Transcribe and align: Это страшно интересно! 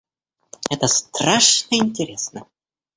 Это 0.71 0.87
страшно 0.87 1.75
интересно! 1.75 2.47